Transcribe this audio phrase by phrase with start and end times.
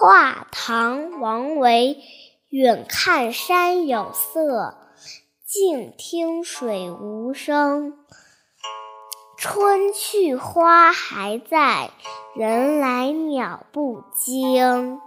[0.00, 1.98] 画唐王维
[2.50, 4.76] 远看山有色
[5.44, 7.98] 近听水无声。
[9.36, 11.90] 春去花还在
[12.36, 15.00] 人来鸟不惊。